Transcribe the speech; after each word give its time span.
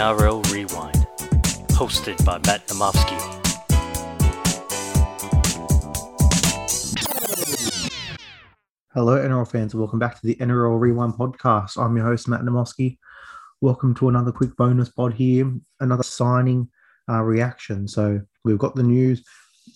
NRL 0.00 0.50
Rewind, 0.50 1.06
hosted 1.72 2.24
by 2.24 2.38
Matt 2.46 2.66
Namofsky. 2.68 3.20
Hello, 8.94 9.18
NRL 9.18 9.46
fans. 9.46 9.74
Welcome 9.74 9.98
back 9.98 10.18
to 10.18 10.26
the 10.26 10.36
NRL 10.36 10.80
Rewind 10.80 11.12
podcast. 11.12 11.76
I'm 11.76 11.94
your 11.98 12.06
host, 12.06 12.28
Matt 12.28 12.40
Namosky. 12.40 12.96
Welcome 13.60 13.94
to 13.96 14.08
another 14.08 14.32
quick 14.32 14.56
bonus 14.56 14.88
pod 14.88 15.12
here, 15.12 15.52
another 15.80 16.02
signing 16.02 16.70
uh, 17.06 17.20
reaction. 17.20 17.86
So 17.86 18.22
we've 18.42 18.56
got 18.56 18.74
the 18.74 18.82
news. 18.82 19.22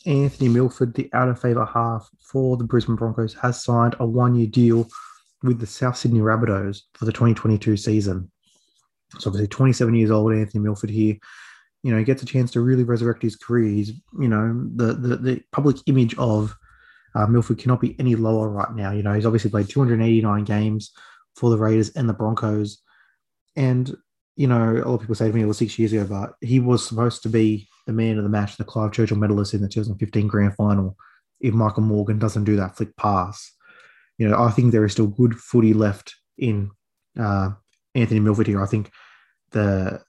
Anthony 0.06 0.48
Milford, 0.48 0.94
the 0.94 1.10
out 1.12 1.28
of 1.28 1.38
favour 1.38 1.66
half 1.66 2.08
for 2.18 2.56
the 2.56 2.64
Brisbane 2.64 2.96
Broncos, 2.96 3.34
has 3.34 3.62
signed 3.62 3.94
a 4.00 4.06
one 4.06 4.34
year 4.34 4.46
deal 4.46 4.88
with 5.42 5.60
the 5.60 5.66
South 5.66 5.98
Sydney 5.98 6.20
Rabbitohs 6.20 6.80
for 6.94 7.04
the 7.04 7.12
2022 7.12 7.76
season. 7.76 8.30
So 9.18 9.28
obviously 9.28 9.48
27 9.48 9.94
years 9.94 10.10
old, 10.10 10.32
Anthony 10.32 10.62
Milford 10.62 10.90
here. 10.90 11.16
You 11.82 11.92
know, 11.92 11.98
he 11.98 12.04
gets 12.04 12.22
a 12.22 12.26
chance 12.26 12.50
to 12.52 12.62
really 12.62 12.82
resurrect 12.82 13.22
his 13.22 13.36
career. 13.36 13.68
He's, 13.68 13.92
you 14.18 14.28
know, 14.28 14.68
the 14.74 14.94
the, 14.94 15.16
the 15.16 15.42
public 15.52 15.76
image 15.86 16.16
of 16.16 16.56
uh, 17.14 17.26
Milford 17.26 17.58
cannot 17.58 17.80
be 17.80 17.98
any 17.98 18.16
lower 18.16 18.48
right 18.48 18.74
now. 18.74 18.90
You 18.90 19.02
know, 19.02 19.12
he's 19.12 19.26
obviously 19.26 19.50
played 19.50 19.68
289 19.68 20.44
games 20.44 20.92
for 21.36 21.50
the 21.50 21.58
Raiders 21.58 21.90
and 21.90 22.08
the 22.08 22.14
Broncos. 22.14 22.78
And, 23.56 23.94
you 24.36 24.46
know, 24.46 24.72
a 24.72 24.88
lot 24.88 24.94
of 24.94 25.00
people 25.00 25.14
say 25.14 25.28
to 25.28 25.32
me 25.32 25.42
it 25.42 25.46
was 25.46 25.58
six 25.58 25.78
years 25.78 25.92
ago, 25.92 26.04
but 26.04 26.34
he 26.40 26.58
was 26.58 26.86
supposed 26.86 27.22
to 27.22 27.28
be 27.28 27.68
the 27.86 27.92
man 27.92 28.16
of 28.18 28.24
the 28.24 28.30
match, 28.30 28.56
the 28.56 28.64
Clive 28.64 28.92
Churchill 28.92 29.16
medalist 29.16 29.54
in 29.54 29.60
the 29.60 29.68
2015 29.68 30.26
grand 30.26 30.56
final 30.56 30.96
if 31.40 31.54
Michael 31.54 31.82
Morgan 31.82 32.18
doesn't 32.18 32.44
do 32.44 32.56
that 32.56 32.76
flick 32.76 32.96
pass. 32.96 33.52
You 34.18 34.28
know, 34.28 34.42
I 34.42 34.50
think 34.50 34.72
there 34.72 34.84
is 34.84 34.92
still 34.92 35.06
good 35.06 35.34
footy 35.34 35.74
left 35.74 36.14
in 36.38 36.70
uh, 37.18 37.50
Anthony 37.94 38.20
Milford 38.20 38.46
here. 38.46 38.62
I 38.62 38.66
think 38.66 38.90
the 39.50 40.02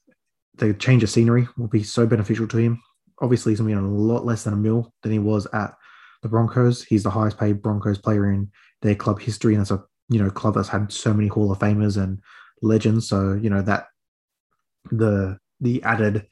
the 0.58 0.74
change 0.74 1.04
of 1.04 1.10
scenery 1.10 1.48
will 1.58 1.68
be 1.68 1.84
so 1.84 2.06
beneficial 2.06 2.48
to 2.48 2.58
him. 2.58 2.82
Obviously, 3.22 3.52
he's 3.52 3.60
going 3.60 3.70
to 3.70 3.76
be 3.76 3.86
on 3.86 3.90
a 3.90 3.96
lot 3.96 4.26
less 4.26 4.44
than 4.44 4.54
a 4.54 4.58
mil 4.58 4.94
than 5.04 5.12
he 5.12 5.20
was 5.20 5.48
at 5.54 5.74
the 6.22 6.30
Broncos. 6.30 6.84
He's 6.84 7.04
the 7.04 7.10
highest 7.10 7.38
paid 7.38 7.62
Broncos 7.62 7.98
player 7.98 8.32
in 8.32 8.52
their 8.82 8.96
club 8.96 9.22
history, 9.22 9.54
and 9.54 9.62
it's 9.62 9.72
a 9.72 9.84
you 10.10 10.22
know 10.22 10.30
club 10.30 10.56
that's 10.56 10.70
had 10.70 10.92
so 10.92 11.14
many 11.14 11.28
Hall 11.28 11.52
of 11.52 11.60
Famers 11.60 12.02
and 12.02 12.20
legends. 12.62 13.08
So 13.08 13.34
you 13.34 13.50
know 13.50 13.62
that 13.62 13.88
the 14.92 15.38
the 15.62 15.82
added 15.84 16.28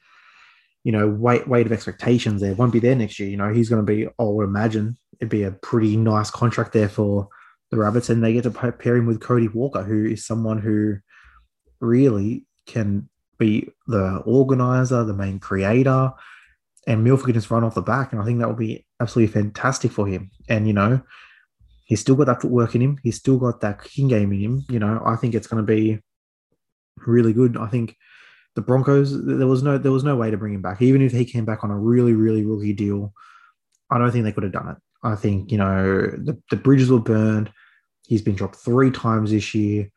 you 0.84 0.92
know 0.92 1.08
weight 1.08 1.48
weight 1.48 1.66
of 1.66 1.72
expectations 1.72 2.42
there 2.42 2.56
won't 2.56 2.74
be 2.74 2.80
there 2.80 2.96
next 2.96 3.20
year. 3.20 3.30
You 3.30 3.38
know 3.38 3.54
he's 3.54 3.70
going 3.70 3.86
to 3.86 3.92
be. 3.92 4.08
I 4.08 4.24
would 4.24 4.46
imagine 4.46 4.98
it'd 5.20 5.30
be 5.30 5.44
a 5.44 5.52
pretty 5.52 5.96
nice 5.96 6.30
contract 6.30 6.74
there 6.74 6.90
for 6.90 7.28
the 7.72 7.78
Rabbits, 7.78 8.10
and 8.10 8.24
they 8.24 8.34
get 8.34 8.44
to 8.44 8.52
pair 8.52 8.96
him 8.96 9.06
with 9.06 9.22
Cody 9.22 9.48
Walker, 9.48 9.84
who 9.84 10.06
is 10.06 10.26
someone 10.26 10.60
who 10.60 10.98
really 11.80 12.46
can 12.66 13.10
be 13.38 13.70
the 13.88 14.18
organizer, 14.26 15.04
the 15.04 15.14
main 15.14 15.40
creator, 15.40 16.12
and 16.88 17.04
Milford 17.04 17.26
can 17.26 17.34
just 17.34 17.52
run 17.52 17.64
off 17.64 17.76
the 17.76 17.82
back. 17.82 18.12
And 18.12 18.22
I 18.22 18.26
think 18.26 18.40
that 18.40 18.48
would 18.48 18.58
be 18.58 18.86
absolutely 19.00 19.34
fantastic 19.34 19.92
for 19.92 20.08
him. 20.08 20.32
And, 20.50 20.68
you 20.68 20.74
know, 20.74 21.02
he's 21.86 22.02
still 22.02 22.16
got 22.16 22.26
that 22.26 22.42
footwork 22.42 22.76
in 22.76 22.82
him. 22.82 23.00
He's 23.04 23.18
still 23.18 23.38
got 23.38 23.62
that 23.62 23.84
kicking 23.84 24.08
game 24.08 24.32
in 24.34 24.40
him. 24.40 24.66
You 24.70 24.80
know, 24.80 25.02
I 25.06 25.16
think 25.16 25.34
it's 25.34 25.48
going 25.48 25.66
to 25.66 25.68
be 25.68 26.00
really 27.06 27.34
good. 27.34 27.58
I 27.58 27.68
think 27.68 27.96
the 28.56 28.62
Broncos, 28.62 29.26
there 29.26 29.48
was 29.48 29.64
no 29.64 29.78
there 29.78 29.92
was 29.92 30.04
no 30.04 30.16
way 30.16 30.30
to 30.30 30.38
bring 30.38 30.54
him 30.54 30.62
back. 30.62 30.82
Even 30.82 31.02
if 31.02 31.12
he 31.12 31.26
came 31.26 31.46
back 31.46 31.64
on 31.64 31.72
a 31.72 31.78
really, 31.78 32.14
really 32.14 32.46
rookie 32.46 32.74
deal, 32.74 33.14
I 33.90 33.98
don't 33.98 34.12
think 34.12 34.26
they 34.26 34.32
could 34.32 34.44
have 34.44 34.52
done 34.52 34.70
it. 34.70 34.78
I 35.04 35.16
think, 35.16 35.52
you 35.52 35.58
know, 35.58 36.02
the, 36.02 36.42
the 36.50 36.56
bridges 36.56 36.90
were 36.90 37.00
burned. 37.00 37.52
He's 38.08 38.22
been 38.22 38.36
dropped 38.36 38.58
three 38.58 38.92
times 38.92 39.32
this 39.32 39.54
year. 39.54 39.90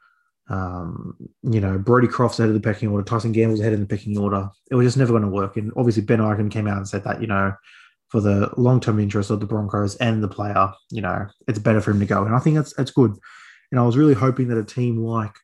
Um, 0.49 1.17
you 1.43 1.61
know, 1.61 1.79
Brodie 1.79 2.07
Croft's 2.07 2.39
ahead 2.39 2.51
of 2.51 2.55
the 2.55 2.61
pecking 2.61 2.89
order, 2.89 3.05
Tyson 3.05 3.33
Gamble's 3.33 3.61
ahead 3.61 3.73
of 3.73 3.81
the 3.81 3.87
pecking 3.87 4.17
order. 4.17 4.49
It 4.71 4.77
was 4.77 4.87
just 4.87 4.97
never 4.97 5.13
going 5.13 5.23
to 5.23 5.29
work. 5.29 5.57
And 5.57 5.73
obviously, 5.77 6.03
Ben 6.03 6.21
Ikin 6.21 6.51
came 6.51 6.69
out 6.69 6.77
and 6.77 6.89
said 6.89 7.05
that, 7.05 7.21
you 7.21 7.27
know, 7.27 7.53
for 8.09 8.21
the 8.21 8.51
long 8.57 8.81
term 8.81 9.01
interest 9.01 9.31
of 9.31 9.41
the 9.41 9.47
Broncos 9.47 9.97
and 9.97 10.23
the 10.23 10.29
player, 10.29 10.71
you 10.91 11.03
know, 11.03 11.27
it's 11.49 11.59
better 11.59 11.81
for 11.81 11.91
him 11.91 12.01
to 12.01 12.07
go. 12.07 12.25
And 12.25 12.35
I 12.35 12.39
think 12.39 12.57
that's 12.57 12.75
that's 12.75 12.93
good. 12.93 13.15
And 13.71 13.81
I 13.81 13.85
was 13.85 13.97
really 13.97 14.15
hoping 14.15 14.49
that 14.49 14.59
a 14.59 14.65
team 14.65 14.99
like 14.99 15.35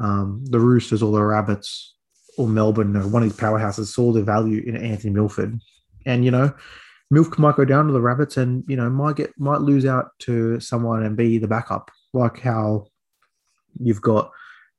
um, 0.00 0.44
the 0.46 0.60
Roosters 0.60 1.02
or 1.02 1.12
the 1.12 1.22
Rabbits 1.22 1.94
or 2.38 2.46
Melbourne 2.46 2.96
or 2.96 3.06
one 3.08 3.22
of 3.22 3.28
these 3.28 3.38
powerhouses 3.38 3.86
saw 3.86 4.12
the 4.12 4.22
value 4.22 4.62
in 4.64 4.76
Anthony 4.76 5.12
Milford. 5.12 5.58
And, 6.06 6.24
you 6.24 6.30
know, 6.30 6.52
Milford 7.10 7.38
might 7.38 7.56
go 7.56 7.64
down 7.64 7.86
to 7.86 7.92
the 7.92 8.00
Rabbits 8.00 8.36
and, 8.36 8.64
you 8.68 8.76
know, 8.76 8.88
might 8.90 9.16
get 9.16 9.32
might 9.38 9.60
lose 9.60 9.84
out 9.84 10.10
to 10.20 10.60
someone 10.60 11.02
and 11.02 11.16
be 11.16 11.38
the 11.38 11.48
backup, 11.48 11.90
like 12.12 12.40
how 12.40 12.86
you've 13.80 14.02
got 14.02 14.30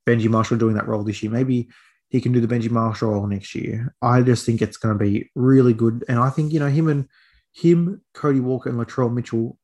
Benji 0.06 0.28
Marshall 0.28 0.58
doing 0.58 0.74
that 0.74 0.88
role 0.88 1.02
this 1.02 1.22
year. 1.22 1.32
Maybe 1.32 1.68
he 2.08 2.20
can 2.20 2.32
do 2.32 2.40
the 2.40 2.46
Benji 2.46 2.70
Marshall 2.70 3.10
role 3.10 3.26
next 3.26 3.54
year. 3.54 3.94
I 4.00 4.22
just 4.22 4.46
think 4.46 4.62
it's 4.62 4.76
going 4.76 4.96
to 4.96 5.04
be 5.04 5.30
really 5.34 5.72
good. 5.72 6.04
And 6.08 6.18
I 6.18 6.30
think, 6.30 6.52
you 6.52 6.60
know, 6.60 6.68
him 6.68 6.88
and 6.88 7.08
him, 7.52 8.02
Cody 8.14 8.40
Walker, 8.40 8.70
and 8.70 8.78
Latrell 8.78 9.12
Mitchell, 9.12 9.58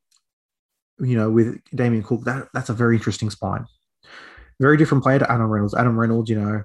you 0.98 1.16
know, 1.16 1.30
with 1.30 1.60
Damien 1.74 2.02
Cook, 2.02 2.24
that 2.24 2.48
that's 2.52 2.70
a 2.70 2.74
very 2.74 2.96
interesting 2.96 3.30
spine. 3.30 3.66
Very 4.60 4.76
different 4.76 5.02
player 5.02 5.18
to 5.18 5.30
Adam 5.30 5.46
Reynolds. 5.48 5.74
Adam 5.74 5.98
Reynolds, 5.98 6.30
you 6.30 6.40
know, 6.40 6.64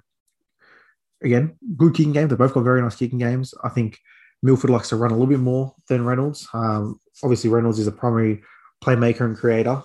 again, 1.24 1.58
good 1.76 1.94
kicking 1.94 2.14
game. 2.14 2.28
They 2.28 2.36
both 2.36 2.54
got 2.54 2.64
very 2.64 2.82
nice 2.82 2.96
kicking 2.96 3.20
games. 3.20 3.54
I 3.64 3.70
think 3.70 4.00
Milford 4.44 4.70
likes 4.70 4.90
to 4.90 4.96
run 4.96 5.12
a 5.12 5.14
little 5.14 5.28
bit 5.28 5.40
more 5.40 5.76
than 5.90 6.06
Reynolds. 6.06 6.48
Um, 6.54 7.00
obviously, 7.24 7.50
Reynolds 7.50 7.80
is 7.80 7.88
a 7.88 7.92
primary 7.92 8.44
playmaker 8.84 9.22
and 9.22 9.38
creator, 9.38 9.84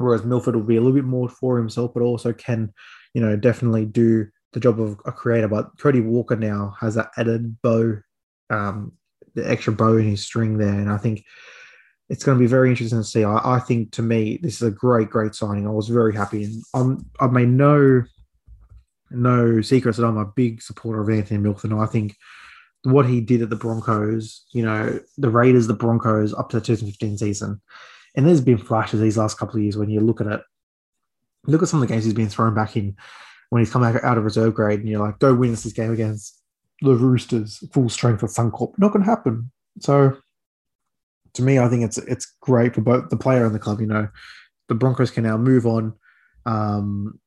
whereas 0.00 0.24
Milford 0.24 0.56
will 0.56 0.62
be 0.62 0.76
a 0.76 0.80
little 0.80 0.94
bit 0.94 1.04
more 1.04 1.28
for 1.28 1.58
himself, 1.58 1.92
but 1.94 2.02
also 2.02 2.32
can, 2.32 2.72
you 3.14 3.20
know, 3.20 3.36
definitely 3.36 3.84
do 3.84 4.26
the 4.52 4.60
job 4.60 4.80
of 4.80 4.98
a 5.04 5.12
creator. 5.12 5.48
But 5.48 5.78
Cody 5.78 6.00
Walker 6.00 6.36
now 6.36 6.74
has 6.80 6.94
that 6.94 7.10
added 7.16 7.60
bow, 7.62 8.00
um, 8.48 8.92
the 9.34 9.48
extra 9.48 9.72
bow 9.72 9.96
in 9.96 10.08
his 10.08 10.22
string 10.22 10.58
there, 10.58 10.68
and 10.68 10.90
I 10.90 10.96
think 10.96 11.24
it's 12.08 12.24
going 12.24 12.36
to 12.36 12.42
be 12.42 12.48
very 12.48 12.70
interesting 12.70 12.98
to 12.98 13.04
see. 13.04 13.24
I, 13.24 13.56
I, 13.56 13.60
think 13.60 13.92
to 13.92 14.02
me 14.02 14.38
this 14.42 14.56
is 14.56 14.62
a 14.62 14.70
great, 14.72 15.10
great 15.10 15.34
signing. 15.34 15.66
I 15.66 15.70
was 15.70 15.88
very 15.88 16.14
happy, 16.14 16.44
and 16.44 16.62
I'm, 16.74 17.06
I've 17.20 17.32
made 17.32 17.48
no 17.48 18.04
no 19.10 19.60
secrets 19.60 19.98
that 19.98 20.06
I'm 20.06 20.16
a 20.16 20.24
big 20.24 20.62
supporter 20.62 21.00
of 21.00 21.10
Anthony 21.10 21.40
Milford. 21.40 21.72
And 21.72 21.80
I 21.80 21.86
think 21.86 22.16
what 22.84 23.06
he 23.06 23.20
did 23.20 23.42
at 23.42 23.50
the 23.50 23.56
Broncos, 23.56 24.44
you 24.52 24.64
know, 24.64 25.00
the 25.18 25.30
Raiders, 25.30 25.66
the 25.66 25.74
Broncos 25.74 26.32
up 26.32 26.48
to 26.50 26.60
the 26.60 26.66
2015 26.66 27.18
season, 27.18 27.60
and 28.16 28.26
there's 28.26 28.40
been 28.40 28.58
flashes 28.58 29.00
these 29.00 29.18
last 29.18 29.38
couple 29.38 29.56
of 29.56 29.62
years 29.62 29.76
when 29.76 29.90
you 29.90 30.00
look 30.00 30.20
at 30.20 30.26
it. 30.26 30.40
Look 31.46 31.62
at 31.62 31.68
some 31.68 31.82
of 31.82 31.88
the 31.88 31.92
games 31.92 32.04
he's 32.04 32.14
been 32.14 32.28
thrown 32.28 32.54
back 32.54 32.76
in 32.76 32.96
when 33.48 33.60
he's 33.60 33.72
come 33.72 33.82
out, 33.82 34.02
out 34.04 34.18
of 34.18 34.24
reserve 34.24 34.54
grade, 34.54 34.80
and 34.80 34.88
you're 34.88 35.00
like, 35.00 35.18
go 35.18 35.34
win 35.34 35.50
this 35.50 35.72
game 35.72 35.92
against 35.92 36.40
the 36.82 36.94
Roosters, 36.94 37.62
full 37.72 37.88
strength 37.88 38.22
of 38.22 38.30
Suncorp. 38.30 38.78
Not 38.78 38.92
going 38.92 39.04
to 39.04 39.10
happen. 39.10 39.50
So, 39.80 40.16
to 41.34 41.42
me, 41.42 41.58
I 41.58 41.68
think 41.68 41.84
it's 41.84 41.98
it's 41.98 42.36
great 42.40 42.74
for 42.74 42.80
both 42.80 43.08
the 43.10 43.16
player 43.16 43.46
and 43.46 43.54
the 43.54 43.58
club. 43.58 43.80
You 43.80 43.86
know, 43.86 44.08
the 44.68 44.74
Broncos 44.74 45.10
can 45.10 45.24
now 45.24 45.36
move 45.36 45.66
on, 45.66 45.94
um, 46.46 47.18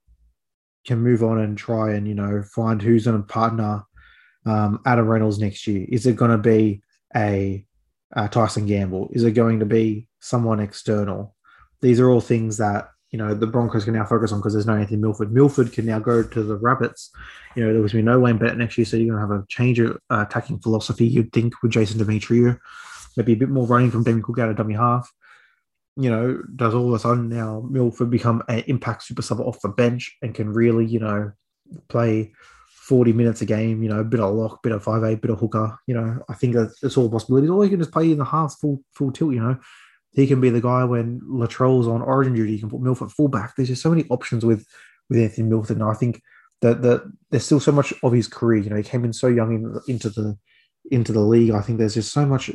can 0.86 1.00
move 1.00 1.24
on 1.24 1.40
and 1.40 1.58
try 1.58 1.94
and 1.94 2.08
you 2.08 2.16
know 2.16 2.44
find 2.44 2.82
who's 2.82 3.06
going 3.06 3.22
to 3.22 3.28
partner 3.28 3.84
um, 4.46 4.80
Adam 4.86 5.08
Reynolds 5.08 5.40
next 5.40 5.68
year. 5.68 5.86
Is 5.90 6.06
it 6.06 6.16
going 6.16 6.32
to 6.32 6.38
be 6.38 6.82
a, 7.16 7.66
a 8.14 8.30
Tyson 8.30 8.66
Gamble? 8.66 9.10
Is 9.12 9.24
it 9.24 9.32
going 9.32 9.60
to 9.60 9.66
be 9.66 10.08
someone 10.24 10.62
external. 10.62 11.36
These 11.82 12.00
are 12.00 12.10
all 12.10 12.22
things 12.22 12.58
that 12.58 12.90
you 13.12 13.20
know 13.20 13.36
the 13.36 13.46
Broncos 13.46 13.84
can 13.84 13.94
now 13.94 14.06
focus 14.06 14.32
on 14.32 14.40
because 14.40 14.54
there's 14.54 14.66
no 14.66 14.76
Anthony 14.76 14.98
Milford. 14.98 15.32
Milford 15.32 15.72
can 15.72 15.86
now 15.86 16.00
go 16.00 16.24
to 16.24 16.44
the 16.44 16.56
Rabbits. 16.56 17.12
You 17.56 17.64
know 17.64 17.74
there 17.74 17.82
was 17.82 17.94
be 17.94 18.02
no 18.02 18.20
Wayne 18.20 18.38
Bennett 18.38 18.58
next 18.58 18.78
year, 18.78 18.86
so 18.86 18.98
you're 18.98 19.14
going 19.14 19.22
to 19.22 19.34
have 19.36 19.44
a 19.44 19.46
change 19.50 19.80
of 19.80 19.98
uh, 20.10 20.26
attacking 20.28 20.60
philosophy. 20.60 21.06
You'd 21.06 21.32
think 21.32 21.62
with 21.62 21.74
Jason 21.74 22.00
Demetriou, 22.00 22.58
maybe 23.18 23.34
a 23.34 23.38
bit 23.38 23.50
more 23.50 23.68
running 23.68 23.92
from 23.92 24.04
Damien 24.04 24.24
Cook 24.24 24.40
out 24.40 24.50
of 24.50 24.56
dummy 24.56 24.74
half. 24.74 25.12
You 25.96 26.10
know, 26.10 26.42
does 26.56 26.74
all 26.74 26.88
of 26.88 26.94
a 26.94 27.00
sudden 27.00 27.30
now 27.30 27.68
Milford 27.70 28.10
become 28.10 28.42
an 28.48 28.64
impact 28.66 29.04
super 29.04 29.22
sub 29.22 29.42
off 29.42 29.62
the 29.62 29.70
bench 29.70 30.18
and 30.24 30.34
can 30.34 30.52
really 30.52 30.86
you 30.86 31.00
know 31.00 31.34
play 31.90 32.34
40 32.84 33.14
minutes 33.14 33.42
a 33.42 33.46
game, 33.46 33.82
you 33.82 33.90
know, 33.90 34.00
a 34.00 34.04
bit 34.04 34.20
of 34.20 34.34
lock, 34.34 34.62
bit 34.62 34.74
of 34.74 34.84
five 34.84 35.04
eight, 35.04 35.22
bit 35.22 35.32
of 35.32 35.40
hooker. 35.40 35.78
You 35.88 35.96
know, 35.96 36.24
I 36.30 36.34
think 36.34 36.56
that's 36.56 36.98
all 36.98 37.10
possibilities. 37.10 37.50
Or 37.50 37.64
he 37.64 37.70
can 37.70 37.80
just 37.80 37.92
play 37.92 38.12
in 38.12 38.18
the 38.18 38.26
half 38.26 38.56
full 38.60 38.82
full 38.94 39.12
tilt, 39.12 39.34
you 39.34 39.42
know 39.42 39.58
he 40.14 40.28
can 40.28 40.40
be 40.40 40.50
the 40.50 40.62
guy 40.62 40.84
when 40.84 41.20
Latrell's 41.22 41.88
on 41.88 42.02
origin 42.02 42.36
duty. 42.36 42.54
You 42.54 42.60
can 42.60 42.70
put 42.70 42.82
Milford 42.82 43.12
fullback. 43.12 43.56
There's 43.56 43.70
just 43.70 43.82
so 43.82 43.90
many 43.90 44.06
options 44.10 44.46
with 44.46 44.66
with 45.10 45.20
Anthony 45.20 45.50
Milford. 45.50 45.78
And 45.78 45.90
I 45.90 45.94
think 45.94 46.22
that 46.62 46.82
that 46.84 47.12
there's 47.32 47.46
still 47.46 47.60
so 47.60 47.72
much 47.72 47.94
of 48.04 48.14
his 48.14 48.28
career. 48.28 48.62
You 48.62 48.70
know, 48.70 48.76
he 48.76 48.84
came 48.84 49.04
in 49.06 49.14
so 49.14 49.28
young 49.28 49.54
in, 49.54 49.80
into 49.88 50.10
the 50.10 50.38
into 50.92 51.12
the 51.12 51.20
league. 51.20 51.52
I 51.52 51.62
think 51.62 51.80
there's 51.80 51.96
just 51.96 52.14
so 52.14 52.26
much. 52.26 52.52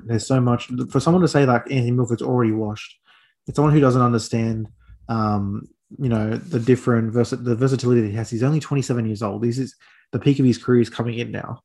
There's 0.00 0.26
so 0.26 0.40
much 0.40 0.70
for 0.90 1.00
someone 1.00 1.22
to 1.22 1.28
say 1.28 1.44
that 1.44 1.70
Anthony 1.70 1.92
Milford's 1.92 2.22
already 2.22 2.52
washed. 2.52 2.98
It's 3.46 3.56
someone 3.56 3.72
who 3.72 3.80
doesn't 3.80 4.02
understand. 4.02 4.68
Um, 5.08 5.68
you 5.98 6.08
know 6.08 6.36
the 6.36 6.60
different 6.60 7.12
vers- 7.12 7.30
the 7.30 7.54
versatility 7.54 8.00
that 8.02 8.08
he 8.08 8.16
has. 8.16 8.30
He's 8.30 8.42
only 8.42 8.60
27 8.60 9.06
years 9.06 9.22
old. 9.22 9.42
This 9.42 9.58
is 9.58 9.74
the 10.12 10.18
peak 10.18 10.38
of 10.38 10.44
his 10.44 10.58
career 10.58 10.80
is 10.80 10.90
coming 10.90 11.18
in 11.18 11.30
now. 11.30 11.62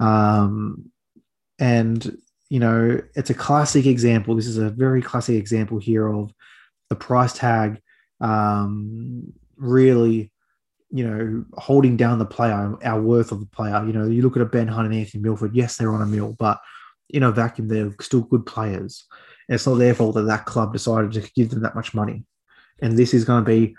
Um, 0.00 0.90
and 1.58 2.16
you 2.48 2.60
know, 2.60 3.00
it's 3.14 3.30
a 3.30 3.34
classic 3.34 3.86
example. 3.86 4.36
This 4.36 4.46
is 4.46 4.58
a 4.58 4.70
very 4.70 5.02
classic 5.02 5.36
example 5.36 5.78
here 5.78 6.06
of 6.08 6.32
the 6.90 6.96
price 6.96 7.32
tag 7.32 7.80
um, 8.20 9.32
really 9.56 10.32
you 10.90 11.06
know, 11.06 11.44
holding 11.54 11.96
down 11.96 12.18
the 12.18 12.24
player, 12.24 12.76
our 12.84 13.00
worth 13.00 13.32
of 13.32 13.40
the 13.40 13.46
player. 13.46 13.84
You 13.86 13.92
know, 13.92 14.06
you 14.06 14.22
look 14.22 14.36
at 14.36 14.42
a 14.42 14.46
Ben 14.46 14.68
Hunt 14.68 14.86
and 14.86 14.94
Anthony 14.94 15.22
Milford. 15.22 15.54
Yes, 15.54 15.76
they're 15.76 15.92
on 15.92 16.02
a 16.02 16.06
mill, 16.06 16.36
but 16.38 16.60
in 17.10 17.22
a 17.22 17.32
vacuum, 17.32 17.68
they're 17.68 17.94
still 18.00 18.22
good 18.22 18.46
players. 18.46 19.04
And 19.48 19.54
it's 19.54 19.66
not 19.66 19.74
their 19.74 19.94
fault 19.94 20.14
that 20.14 20.22
that 20.22 20.46
club 20.46 20.72
decided 20.72 21.12
to 21.12 21.30
give 21.34 21.50
them 21.50 21.62
that 21.62 21.74
much 21.74 21.92
money. 21.92 22.24
And 22.80 22.96
this 22.96 23.14
is 23.14 23.24
going 23.24 23.44
to 23.44 23.48
be, 23.48 23.74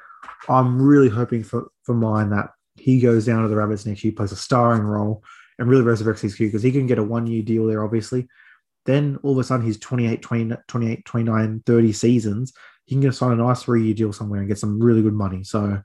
I'm 0.50 0.82
really 0.82 1.10
hoping 1.10 1.44
for 1.44 1.72
for 1.84 1.94
mine 1.94 2.30
that 2.32 2.50
he 2.76 3.00
goes 3.00 3.26
down 3.26 3.44
to 3.44 3.50
the 3.50 3.56
Rabbits 3.56 3.86
next 3.86 4.04
year, 4.04 4.14
plays 4.16 4.32
a 4.32 4.36
starring 4.36 4.84
role, 4.84 5.24
and 5.60 5.68
really 5.68 5.84
resurrects 5.84 6.22
his 6.22 6.36
career 6.36 6.50
because 6.50 6.64
he 6.64 6.72
can 6.72 6.88
get 6.88 7.00
a 7.00 7.04
one 7.04 7.28
year 7.28 7.44
deal 7.44 7.68
there, 7.68 7.84
obviously. 7.84 8.28
Then 8.86 9.20
all 9.24 9.34
of 9.34 9.38
a 9.40 9.44
sudden, 9.44 9.66
he's 9.66 9.80
28, 9.80 10.22
20, 10.22 10.56
28, 10.68 11.06
29, 11.06 11.64
30 11.66 11.92
seasons. 11.92 12.54
He 12.86 12.96
can 12.96 13.02
get 13.02 13.16
sign 13.16 13.34
a 13.34 13.36
nice 13.36 13.64
three 13.64 13.84
year 13.84 13.94
deal 13.94 14.14
somewhere 14.14 14.40
and 14.40 14.48
get 14.48 14.60
some 14.60 14.82
really 14.82 15.02
good 15.02 15.14
money. 15.14 15.44
So, 15.44 15.82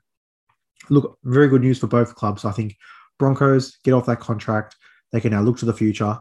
look, 0.89 1.17
very 1.23 1.49
good 1.49 1.61
news 1.61 1.79
for 1.79 1.87
both 1.87 2.15
clubs. 2.15 2.45
I 2.45 2.51
think 2.51 2.77
Broncos 3.19 3.77
get 3.83 3.93
off 3.93 4.05
that 4.05 4.21
contract. 4.21 4.77
They 5.11 5.19
can 5.19 5.31
now 5.31 5.41
look 5.41 5.57
to 5.57 5.65
the 5.65 5.73
future. 5.73 6.17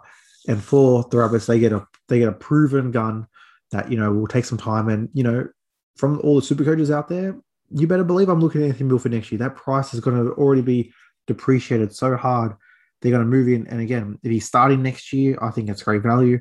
And 0.49 0.63
for 0.63 1.07
the 1.11 1.19
Rabbits, 1.19 1.47
they 1.47 1.61
get 1.61 1.73
a 1.73 1.87
they 2.09 2.19
get 2.19 2.29
a 2.29 2.33
proven 2.33 2.91
gun 2.91 3.29
that 3.71 3.91
you 3.93 3.97
know 3.97 4.13
will 4.13 4.27
take 4.27 4.45
some 4.45 4.59
time. 4.59 4.89
And 4.89 5.09
you 5.13 5.23
know, 5.23 5.49
from 5.97 6.21
all 6.21 6.37
the 6.37 6.43
super 6.43 6.65
coaches 6.65 6.91
out 6.91 7.09
there, 7.09 7.37
you 7.71 7.87
better 7.87 8.05
believe 8.05 8.29
I'm 8.29 8.41
looking 8.41 8.63
at 8.63 8.69
Anthony 8.69 8.89
Milford 8.89 9.13
next 9.13 9.33
year. 9.33 9.39
That 9.39 9.57
price 9.57 9.95
is 9.95 10.01
going 10.01 10.17
to 10.17 10.33
already 10.33 10.63
be 10.63 10.93
depreciated 11.27 11.95
so 11.95 12.17
hard. 12.17 12.55
They're 13.01 13.13
going 13.13 13.25
to 13.25 13.29
move 13.29 13.49
in. 13.49 13.67
And 13.69 13.81
again, 13.81 14.19
if 14.23 14.31
he's 14.31 14.47
starting 14.47 14.83
next 14.83 15.13
year, 15.13 15.39
I 15.41 15.51
think 15.51 15.69
it's 15.69 15.83
great 15.83 16.03
value. 16.03 16.39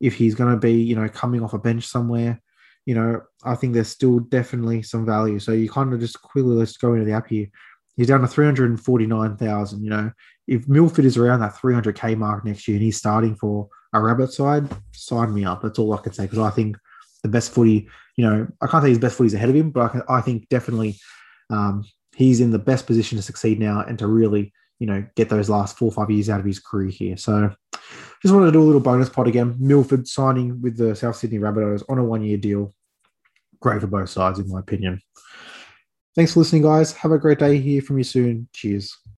If 0.00 0.14
he's 0.14 0.34
going 0.34 0.52
to 0.52 0.58
be, 0.58 0.72
you 0.72 0.94
know, 0.94 1.08
coming 1.08 1.42
off 1.42 1.54
a 1.54 1.58
bench 1.58 1.86
somewhere, 1.86 2.40
you 2.86 2.94
know, 2.94 3.22
I 3.44 3.54
think 3.54 3.72
there's 3.72 3.88
still 3.88 4.20
definitely 4.20 4.82
some 4.82 5.06
value. 5.06 5.38
So 5.38 5.52
you 5.52 5.70
kind 5.70 5.92
of 5.92 6.00
just 6.00 6.20
quickly 6.20 6.52
let's 6.52 6.76
go 6.76 6.92
into 6.92 7.06
the 7.06 7.12
app 7.12 7.28
here. 7.28 7.48
He's 7.96 8.08
down 8.08 8.20
to 8.20 8.28
349,000. 8.28 9.82
You 9.82 9.90
know, 9.90 10.12
if 10.46 10.68
Milford 10.68 11.04
is 11.04 11.16
around 11.16 11.40
that 11.40 11.54
300k 11.54 12.16
mark 12.16 12.44
next 12.44 12.68
year 12.68 12.76
and 12.76 12.84
he's 12.84 12.98
starting 12.98 13.34
for 13.36 13.68
a 13.92 14.00
rabbit 14.00 14.32
side, 14.32 14.68
sign 14.92 15.32
me 15.32 15.44
up. 15.44 15.62
That's 15.62 15.78
all 15.78 15.94
I 15.94 16.02
can 16.02 16.12
say 16.12 16.24
because 16.24 16.40
I 16.40 16.50
think 16.50 16.76
the 17.24 17.28
best 17.28 17.52
footy, 17.52 17.88
you 18.16 18.24
know, 18.24 18.46
I 18.60 18.68
can't 18.68 18.84
say 18.84 18.90
his 18.90 18.98
best 18.98 19.16
footy 19.16 19.28
is 19.28 19.34
ahead 19.34 19.48
of 19.48 19.56
him, 19.56 19.70
but 19.70 19.80
I, 19.80 19.88
can, 19.88 20.02
I 20.08 20.20
think 20.20 20.48
definitely 20.50 20.96
um, 21.50 21.84
he's 22.14 22.40
in 22.40 22.50
the 22.50 22.58
best 22.58 22.86
position 22.86 23.16
to 23.16 23.22
succeed 23.22 23.58
now 23.58 23.80
and 23.80 23.98
to 23.98 24.06
really, 24.06 24.52
you 24.78 24.86
know, 24.86 25.04
get 25.16 25.30
those 25.30 25.48
last 25.48 25.78
four 25.78 25.88
or 25.88 25.92
five 25.92 26.10
years 26.10 26.28
out 26.28 26.38
of 26.38 26.46
his 26.46 26.60
career 26.60 26.90
here. 26.90 27.16
So 27.16 27.50
just 28.22 28.34
wanted 28.34 28.46
to 28.46 28.52
do 28.52 28.62
a 28.62 28.64
little 28.64 28.80
bonus 28.80 29.08
pot 29.08 29.26
again. 29.26 29.56
Milford 29.58 30.06
signing 30.06 30.60
with 30.60 30.76
the 30.76 30.94
South 30.94 31.16
Sydney 31.16 31.38
Rabbitohs 31.38 31.82
on 31.88 31.98
a 31.98 32.04
one 32.04 32.22
year 32.22 32.36
deal. 32.36 32.74
Great 33.60 33.80
for 33.80 33.86
both 33.86 34.10
sides, 34.10 34.38
in 34.38 34.48
my 34.48 34.60
opinion. 34.60 35.00
Thanks 36.14 36.34
for 36.34 36.40
listening, 36.40 36.62
guys. 36.62 36.92
Have 36.92 37.12
a 37.12 37.18
great 37.18 37.38
day. 37.38 37.58
Hear 37.58 37.80
from 37.80 37.98
you 37.98 38.04
soon. 38.04 38.48
Cheers. 38.52 38.96